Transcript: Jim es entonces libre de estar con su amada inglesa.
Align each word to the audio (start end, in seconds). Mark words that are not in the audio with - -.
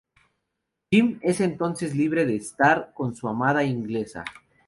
Jim 0.89 1.19
es 1.21 1.41
entonces 1.41 1.95
libre 1.95 2.25
de 2.25 2.35
estar 2.35 2.91
con 2.95 3.13
su 3.15 3.27
amada 3.27 3.63
inglesa. 3.63 4.23